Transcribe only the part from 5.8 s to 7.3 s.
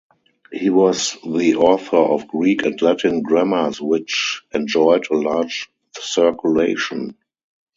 circulation.